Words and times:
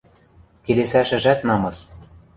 Келесӓшӹжӓт 0.65 1.39
намыс. 1.47 1.77